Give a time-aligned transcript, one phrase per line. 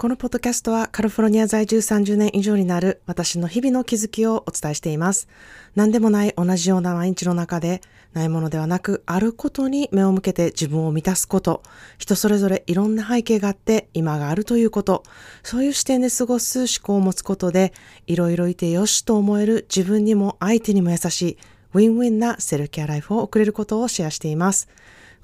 [0.00, 5.28] このポッドキャストはカリフォルニア在住30年以上になる私の日々の気づきをお伝えしています。
[5.74, 7.82] 何でもない同じような毎日の中で
[8.14, 11.62] ないものではなくあることに目を向けて自分を満たすこと、
[11.98, 15.02] 人それぞれいろんな背景があって今があるということ、
[15.42, 17.74] そういう視点で過ごす思考を持つことで
[18.06, 21.38] いろいろいてよしと思える自分にも相手にも優しい
[21.74, 24.70] ウィンウィンなセルケアライフを送れることをシェアしています。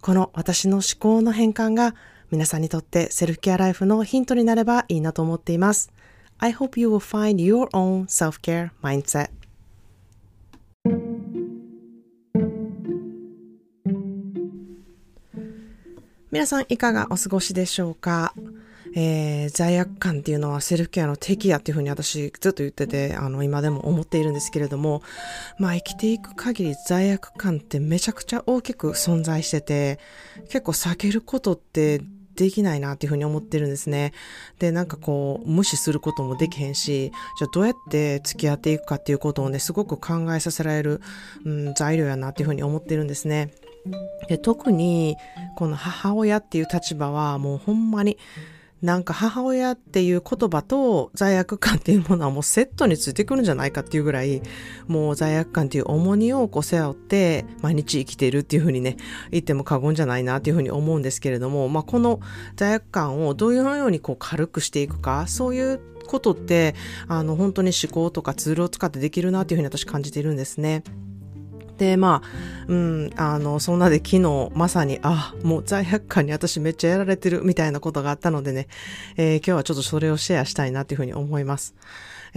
[0.02, 1.94] この私の思考の変換が
[2.30, 5.92] 皆さんにとってセルフケアライフのヒントになればいいなと思っています。
[6.38, 9.30] I hope you will find your own self-care mindset.
[16.32, 18.34] 皆さんいかがお過ごしでしょうか？
[18.98, 25.02] えー、罪悪感っていうのはセルフケアの敵やっていうふうに私ずっと言ってて、あの、今でも思っているんですけれども、
[25.58, 29.98] まあ生きていく限り罪悪感ってめちゃくちゃ大きく存在してて、
[30.48, 32.00] 結構避けることって
[32.36, 34.12] できないなっていうふうに思ってるんですね。
[34.58, 41.00] で、なんかこう、無視することもできへんし、じゃあどうやって付き合っていくかっていうことをね、すごく考えさせられる、
[41.44, 43.50] うん、材料やなっていうふうに思ってるんですね。
[44.28, 45.16] で、特に、
[45.56, 48.18] この母親っていう立場はもうほんまに、
[48.82, 54.42] なんか母親っていう言葉と罪悪感っていうものはもうセットについてくるんじゃないかっていうぐらい、
[54.86, 58.96] もう罪悪感っていう重荷をこう背負って毎日生きているっていうふうにね、
[59.30, 62.20] 言っても過言じゃないなっていうふうに思うんですけれども、まあこの
[62.56, 66.74] 罪悪感をどういうようにこう軽くしていくか、そういうことって、
[67.08, 70.82] あの本当に思考とかツールを使ってできるなっていうふうに私感じているんですね。
[71.78, 72.28] で、まあ、
[72.68, 78.68] うん、あの、そんなで昨日まさに、あ、もう罪悪感に私めっちゃやられてるみたいなことがあったのでね、
[79.16, 81.74] えー、今日はちょっとそれをシェアしたいなというふうに思います。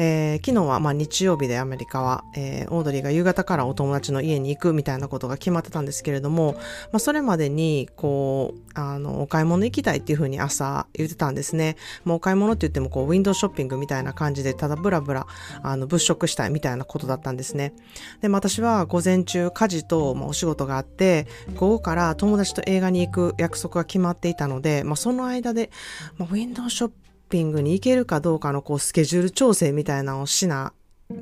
[0.02, 11.76] えー、昨日はまあ日曜日でアメリカは、えー、オードリーが夕方からお友達の家に行くみたいなことが決まってたんですけれども、まあ、それまでに、こう、あの、お買い物行きたいっていうふうに朝言ってたんですね。
[12.06, 15.28] もうお買い物って言っても、こう、ウィンドウショッピングみたいな感じで、ただブラブラ、
[15.64, 17.74] あの、物色したいみたいなことだったんですね。
[18.22, 25.72] で、私は午前中、家事と、まあ、お仕事があって、午後から友達と映画に行く約束が決まっていたので、まあ、その間で、
[26.18, 30.74] まあ、ウィンドウショッピングピングに行けるかどうかのこうスケジュール調整みたいなのをしな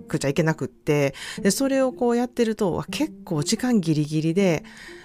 [0.07, 4.63] くちゃいけなくって、で、それをこうやってると、結構時間ギリギリで、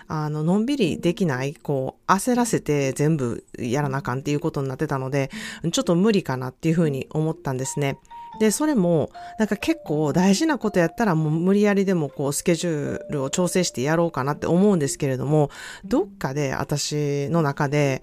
[0.09, 5.31] あの、のんびりできない、こう、焦らせて全部やらなあかんっていうことになってたので、
[5.71, 7.99] ちょっと無理かなっていうふうに思ったんですね。
[8.41, 15.51] で、それも、なんか結構大事なことやったらもう無理やりでもこうスケジュールを調整してやろうかなって思うんですけれども、
[15.85, 18.03] どっかで私の中で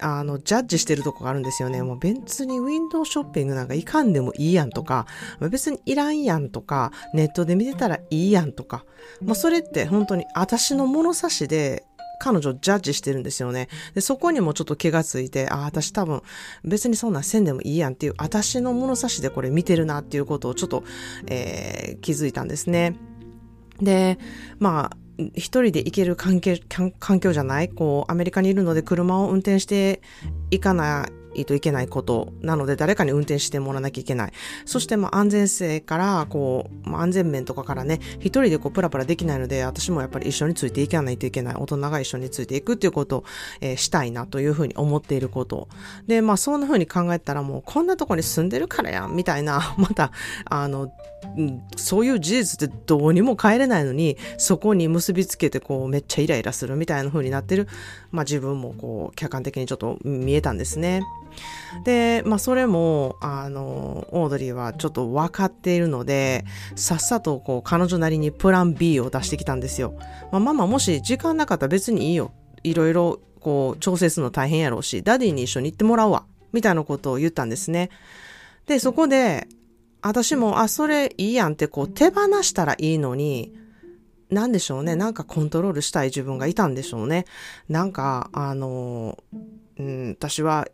[0.00, 1.82] あの、ジャッジしてるとこがあるんですよね。
[1.82, 5.06] もう別にウィンドウショッピングなんかいかんでもいいやんとか、
[5.50, 8.84] 別にいらんやんとか、ネットで見てたらいいやんとか、
[9.20, 11.84] もうそれって本当に私の物差しで
[12.20, 13.68] 彼女ジャッジしてるんですよね。
[13.94, 16.22] で、そこにもちょっと気がついて、あ、私多分
[16.64, 20.84] 別にそんなせんでもいいやんっていう、私の物差しでこれ見てるなっていうことをちょっと、
[21.28, 22.94] えー、気づいたんですね。
[23.80, 24.18] で、
[24.58, 24.96] まあ、
[25.34, 26.56] 一人で行ける環境
[26.98, 27.68] 環境じゃない？
[27.68, 30.00] こう、アメリカにいるので車を運転して
[30.50, 34.32] いかないといけないことなので、誰かに運転してもらわなきゃいけない。
[34.64, 41.54] そして、まあ、安全性から、こう、まあ、安全面とかからね、一人でこう、プラプラできないので、私もやっぱり一緒についていかないといけない。
[41.56, 43.24] 大人が一緒についていくっていうことを、
[43.60, 45.68] えー、したいなというふうに思っていること。
[46.06, 50.12] で、まあ、そんなふうに考えたらもう、こんなとこに住んでるからやん、みたいな、 また、
[50.44, 50.92] あの、
[51.76, 57.68] そういう事実ってどうにも変えれないのに、そこに結びつけてこうめっちゃイライラするみたいな風になってる、
[58.10, 61.02] まあ自分もこう客観的にちょっと見えたんですね。
[61.84, 66.44] で、まあそれも、あの、オードリーはちょっと分かっているので、
[66.76, 69.94] さっさとこう彼女なりにプラン B を出してきたんですよ。
[70.32, 72.32] まあママもし時間なかったら別にいいよ。
[72.62, 76.24] いろいろこう調整するの大変やろうし、ダディに一緒に行ってもらうわ。
[76.52, 77.90] みたいなことを言ったんですね。
[78.66, 79.46] で、そこで、
[80.02, 83.52] 私も、あ、それいいやんってこう手放したらいいのに、
[84.30, 84.94] なんでしょうね。
[84.96, 87.26] なんかコントロールしたい自分がいたんでしょうね。
[87.68, 89.18] なんか、あの、
[89.80, 90.68] うん、私は、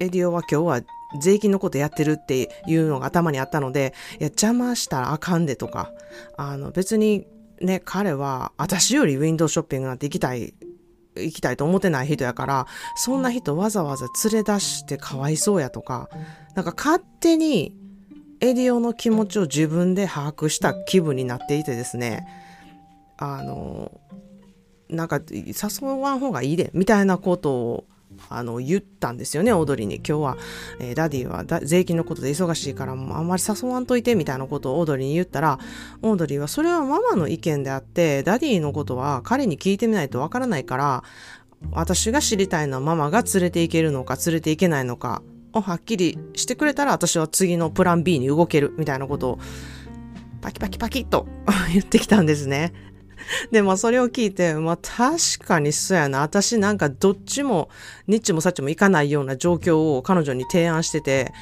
[0.00, 0.80] エディオは今日は
[1.20, 5.92] 税金のことやってるっていうのが頭にあったので、いや、邪魔したらあかんでとか、
[6.36, 7.26] あの、別に
[7.60, 10.54] ね、彼は私よりウィンドウショッピングなんて行きたい
[11.16, 12.66] 行きたいと思ってない人やから、
[12.96, 16.08] そんな人わざわざ連れ出してかわいそうやとか、
[16.54, 17.74] なんか勝手に
[18.40, 22.26] エディオの気持ちを自分で把握した気分になっていてですね、
[23.16, 24.00] あの、
[24.88, 27.84] なんか誘わん方がいいで、みたいなことを
[28.28, 29.96] あの、言ったんですよね、オードリーに。
[29.96, 30.36] 今日は、
[30.80, 35.58] えー、ダディは税金のことで忙しいから、もうあんまり誘わんといて、みたいなことをオードリーに言ったら、
[36.02, 41.04] オードリーは、それはママの意見であって、ダディのことは彼に聞いてみないとわからないから、
[41.72, 45.22] 私が知りたいのはママが連れて行けるのか、連れて行けないのか、
[45.52, 49.38] をはっきりしてくれたら私は次のプラン B に動けるみたいなことを
[50.40, 51.26] パキパキパキッと
[51.72, 52.72] 言ってきたんですね。
[53.50, 56.20] で、まあそれを聞いて、まあ確かにそうやな。
[56.20, 57.68] 私なんかどっちも、
[58.06, 61.32] ニッチもサッチもいかないような状況を彼女に提案してて、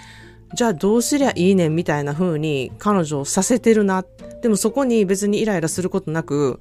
[0.54, 4.04] じゃあどうすりゃいいねんみたいな風に彼女をさせてるな。
[4.42, 6.60] でもそこに別にイライラすることなく、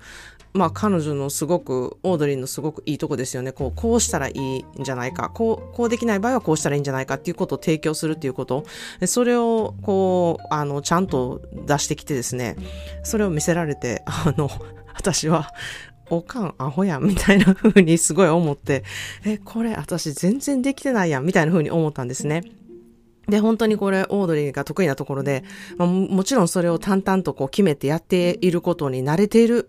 [0.56, 3.51] まあ彼女のすごく、オードリーのすごくいいとこですよね。
[3.51, 5.29] こう、こうしたらいいんじゃないか。
[5.29, 8.63] こう、こうできない場合はこうしたらいいんじゃないかっていうことを提供するっていうこと。
[9.06, 12.56] それを、こう、あの、ちゃんと出してきてですね、
[13.03, 14.50] それを見せられて、あの、
[14.95, 15.53] 私は、
[16.09, 18.83] おかんアホやんみたいな風にすごい思って、
[19.25, 22.44] え、これ私全然できてないやんみたいな風に思ったんですね。
[23.27, 25.44] で、本当にこれ、オードリーが得意なところで、
[25.77, 29.68] まあ、もちろんそれを淡々とこう決めてやっていることに慣れている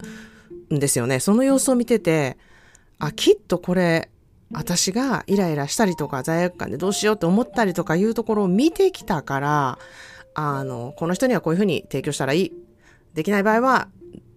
[0.75, 1.21] んですよね。
[1.21, 2.37] その様子を見てて、
[2.99, 4.11] あ、きっとこれ、
[4.53, 9.79] 私がイライラしたりとか罪悪感でどうしようって思ったりとかいうところを見てきたから、
[10.35, 12.53] あの、この人にはこういうふうに提供したらいい。
[13.15, 13.89] できない場合は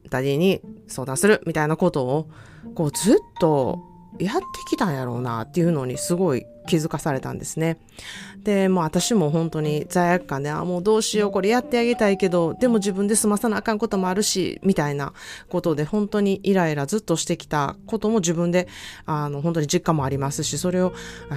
[0.09, 2.29] ダディに相談するみたいなことを、
[2.75, 3.79] こうずっと
[4.17, 7.77] やってきたんやろうなっていうのにすごい気づかされたんですね。
[8.43, 15.13] で、もう私も本当に罪悪感で、あ、もうどうしよう、これやってあげたいけど、でも自分で済まさなあかんこともあるし、みたいな
[15.49, 18.67] ことで本当にイライラずっとしてきたことも自分で、
[19.05, 20.93] あの、本当に実感もありますし、それを、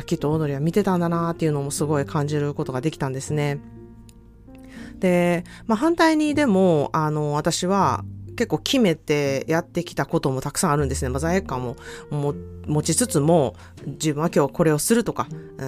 [0.06, 3.60] きっとオードリーは見てたんだなっていうのもすごい感じることができたんですね。
[4.98, 8.04] で、まあ反対にでも、あの、私は、
[8.36, 11.08] 結構決めてやってきたこともたくさんあるんですね。
[11.08, 11.76] まあ、罪悪感も
[12.10, 13.54] 持ちつつも、
[13.86, 15.26] 自分は今日これをするとか、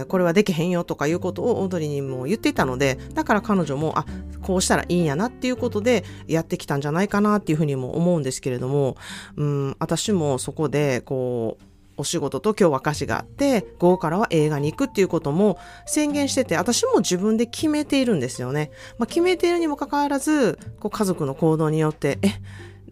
[0.09, 4.07] これはできへんよとかいうことをオードリーにも言っていたので、だから彼女も、あ、
[4.43, 8.97] こうしたらいいんやなっていうことでやってきたんじゃないかなっていうふうにも思うんですけれども、
[9.37, 11.65] うん、私もそこで、こう、
[11.97, 18.71] お仕事と今日は歌詞があって、午後からは映画に行くっていうことも宣言してて、私も自分で決めているんですよね。
[18.99, 22.29] まあ、決めているにもかかわらず、こう家族の行動によって、え、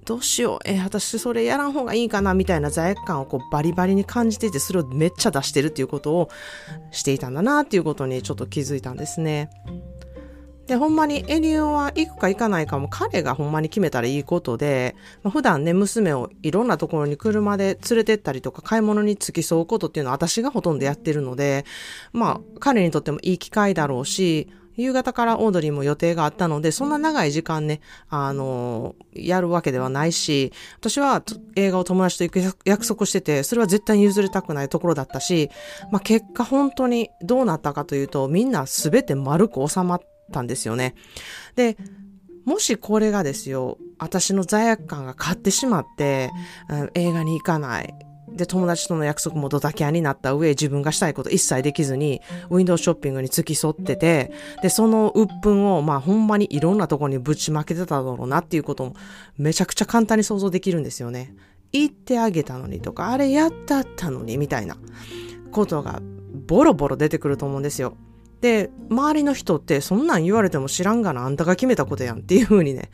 [0.05, 6.29] どうしよう、え、私それやらん方がいいかなみたいな罪悪感をこうバリバリに感じていて、それをめっちゃ出してるっていうことを
[6.91, 9.51] していたんだなっていうことにちょっと気づいたんですね。
[10.73, 21.67] で、ほんまにエリオは行くか行かないかも彼がほんまに決めたらいいことで、まあ、普段ね、娘をいろんなところに車で連れてったりとか買い物に付き添うことっていうのは私がほとんどやってるので、
[22.15, 31.23] まあ彼にとってもいい機会だろうし、夕方からオードリーも予定があったので、そんな長い時間ね、あの、やるわけではないし、私は
[31.57, 35.51] 映画を友達と行く約束してて、それは絶対に譲りたくないところだったし、
[35.91, 40.01] まあ結果本当にどうなったかというと、みんなすべて丸く収まっ
[40.33, 40.97] たんですよね。
[41.55, 41.77] で、
[42.45, 46.33] もしこれがですよ、私の罪悪感が勝ってしまって、
[46.95, 47.95] 映画に行かない。
[48.37, 52.21] で、友達との約束もドタキャンになった上、自分がしたいこと一切できずに、
[52.51, 54.33] ウィンドウショッピングに付き添ってて、
[54.63, 58.95] で、その鬱憤を、まあ、ほんまにいろんなとこにぶちまけてただろうなっていうことも、
[59.37, 61.35] めちゃくちゃ簡単に想像できるんですよね。
[61.73, 64.77] 言ってあげたのにとか、あれやったったのに、みたいな
[65.51, 66.01] ことが、
[66.47, 67.97] ボロボロ出てくると思うんですよ。
[68.43, 72.91] で、周りの人ってそんなん言われても知らんがな、あんたが決めたことやんっていう風にね、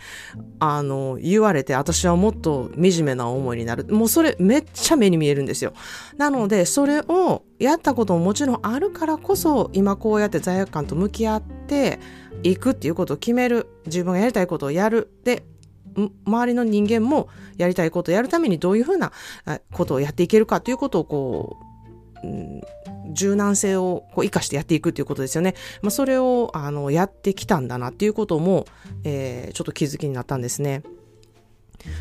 [0.60, 3.86] あの、言われて私はもっと惨めな思いになる。
[3.86, 5.72] もうそれめっちゃ目に見えるんですよ。
[6.18, 11.98] なので、それをやったことももちろんあるからこそ、今こうやって罪悪感と向き合って
[12.42, 13.68] いくっていうことを決める。
[13.86, 15.10] 自分がやりたいことをやる。
[15.24, 15.44] で、
[16.26, 19.12] 周りの人間もやりたいことをやるためにどういうふうな
[19.72, 21.68] ことをやっていけるかということをこう
[22.22, 22.60] うん、
[23.12, 25.54] 柔軟性をこう生かしてやっていくっていうことですよね。
[25.82, 28.66] まあ、それをあのやってきたんだなっていうことも、
[29.04, 30.82] えー、ちょっと気づきになったんですね。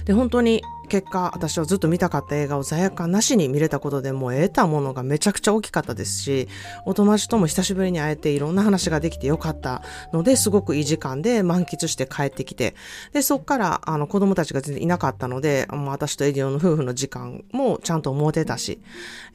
[0.05, 6.48] で、本当に結果、私はずっと見たかった映画を罪悪感なしに見れたことでもう得たものがめちゃくちゃ大きかったですし、
[6.86, 12.75] お友達とも久しぶりに会えていろんな話ができてよかったので、すごくいい時間で満喫して帰ってきて、
[13.13, 18.82] で、そっからあの子供たちが全然いなかったので、もう私とエディオの夫婦の時間もちゃんと持てたし、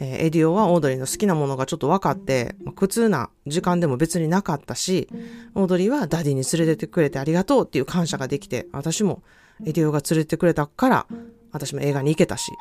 [0.01, 5.09] えー、エディオはオードリーの好きなものがちょっと分かって、まあ、苦痛な時間でも別になかったし、
[5.55, 9.23] オードリーはダディに連れてってくれてありがとうっていう感謝ができて、私も
[9.65, 11.07] エディオが連れてくれたから、
[11.53, 12.53] 私も映画に行けたし、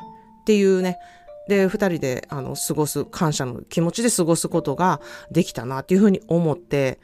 [0.42, 0.98] っていうね、
[1.48, 7.00] で、二人で、あの、過ごす、感謝の気持ちで過ごすことができたなっていうふうに思って、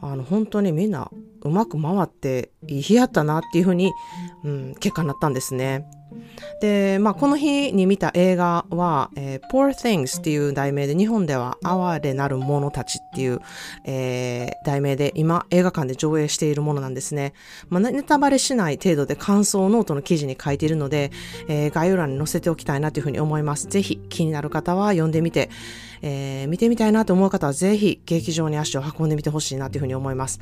[0.00, 1.10] あの、本当にみんな
[1.42, 3.92] うまく回っていい日やったなっていうふうに、
[4.42, 5.86] うん、結果になったんですね。
[6.60, 13.40] で、まあ、この日に見た映画は、えー、Poor Things っていう題名で、日本では哀れなる者たちっていう、
[13.84, 17.34] えー、題名で今映画館で上映しているものなんですね。
[17.68, 21.10] まあ、ネタバレしない程度で感想をノートの記事に書いているので、
[21.48, 23.66] えー、概要欄に載せておきたいなというふうに思います。
[23.68, 25.50] ぜひ気になる方は読んでみて、
[26.02, 30.40] えー、見てみたいなと思う方はぜひ劇場に足を運んでみてほしいなというふうに思います。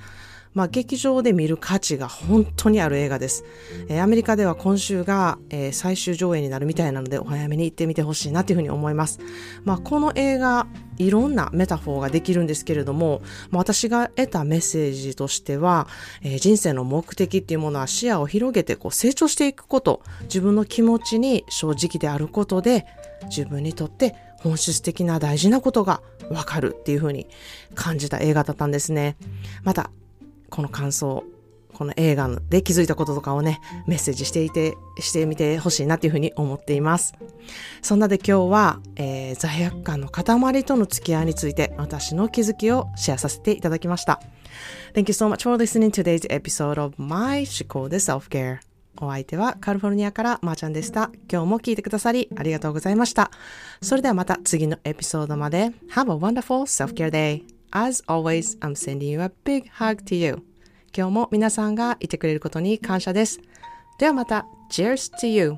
[0.54, 3.44] まあ、劇場で見る価値が本当にある映画です。
[3.88, 9.20] えー、アメリカでは今週が、えー、最終上映になるみたいなので、お早めに行ってみてほしいなというふうに思います。
[9.64, 10.66] まあ、この映画、
[10.98, 15.88] いろんな metaphor ができるんですけれども、まあ、私が得たメッセージとしては、
[16.22, 22.86] えー、人生の目的っていうものは視野を広げてこう成長していくこと、自分の気持ちに正直であることで、
[23.24, 27.28] 自分にとって本質的な大事なことがわかるっていうふうに
[27.74, 29.16] 感じた映画だったんですね。
[29.62, 29.90] また、
[30.52, 31.24] この感想、
[31.72, 37.14] この映画で気づいたこととかをね、メッセージしていて、してみてほしいなっていうふうに思っています。
[37.80, 44.20] そんなで今日は、えー、罪悪感の塊との付き合いについて私の気づきをシェアさせていただきました。
[44.92, 48.58] Thank you so much for listening to today's episode of My 思考で Self-Care。
[49.00, 51.10] お相手はカリフォルニアからまーちゃんでした。
[51.32, 53.30] 今日も聞いてくださりありがとうございました。
[53.80, 55.72] それではまた次のエピソードまで。
[55.92, 57.61] Have a wonderful self-care day!
[57.72, 60.42] As always, I'm sending you a big hug to you.
[60.94, 63.40] 今日も皆さんがいてくれることに感謝です。
[63.98, 65.56] ではまた、Cheers to you!